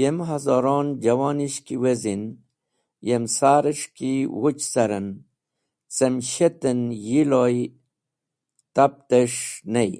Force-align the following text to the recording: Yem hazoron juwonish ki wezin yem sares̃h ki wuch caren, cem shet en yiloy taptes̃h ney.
Yem 0.00 0.18
hazoron 0.28 0.88
juwonish 1.02 1.58
ki 1.66 1.76
wezin 1.82 2.22
yem 3.06 3.24
sares̃h 3.36 3.86
ki 3.96 4.12
wuch 4.40 4.64
caren, 4.72 5.08
cem 5.96 6.14
shet 6.30 6.60
en 6.70 6.80
yiloy 7.06 7.56
taptes̃h 8.74 9.46
ney. 9.74 9.92